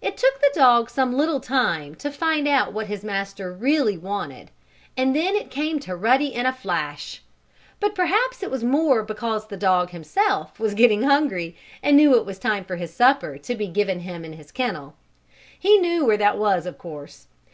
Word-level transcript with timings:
It 0.00 0.16
took 0.16 0.40
the 0.40 0.50
dog 0.54 0.88
some 0.88 1.12
little 1.12 1.40
time 1.40 1.94
to 1.96 2.10
find 2.10 2.48
out 2.48 2.72
what 2.72 2.86
his 2.86 3.04
master 3.04 3.52
really 3.52 3.98
wanted, 3.98 4.50
and 4.96 5.14
then 5.14 5.36
it 5.36 5.50
came 5.50 5.78
to 5.80 5.94
Ruddy 5.94 6.28
in 6.28 6.46
a 6.46 6.54
flash. 6.54 7.20
But 7.78 7.94
perhaps 7.94 8.42
it 8.42 8.50
was 8.50 8.64
more 8.64 9.02
because 9.02 9.48
the 9.48 9.58
dog, 9.58 9.90
himself, 9.90 10.58
was 10.58 10.72
getting 10.72 11.02
hungry, 11.02 11.54
and 11.82 11.98
knew 11.98 12.16
it 12.16 12.24
was 12.24 12.38
time 12.38 12.64
for 12.64 12.76
his 12.76 12.94
supper 12.94 13.36
to 13.36 13.54
be 13.54 13.66
given 13.66 14.00
him 14.00 14.24
in 14.24 14.32
his 14.32 14.50
kennel. 14.50 14.94
He 15.58 15.76
knew 15.76 16.06
where 16.06 16.16
that 16.16 16.38
was, 16.38 16.64
of 16.64 16.78
course. 16.78 17.26